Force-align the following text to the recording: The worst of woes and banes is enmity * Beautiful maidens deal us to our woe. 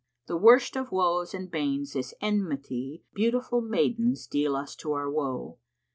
The 0.25 0.35
worst 0.35 0.75
of 0.75 0.91
woes 0.91 1.31
and 1.35 1.51
banes 1.51 1.95
is 1.95 2.15
enmity 2.21 3.03
* 3.07 3.13
Beautiful 3.13 3.61
maidens 3.61 4.25
deal 4.25 4.55
us 4.55 4.75
to 4.77 4.93
our 4.93 5.11
woe. 5.11 5.59